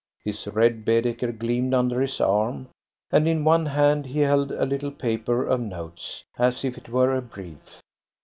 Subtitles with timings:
[0.23, 2.69] His red "Baedeker" gleamed under his arm,
[3.11, 7.13] and in one hand he held a little paper of notes, as if it were
[7.13, 7.83] a brief.